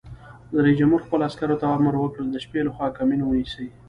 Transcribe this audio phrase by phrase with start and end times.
[0.63, 3.67] رئیس جمهور خپلو عسکرو ته امر وکړ؛ د شپې لخوا کمین ونیسئ!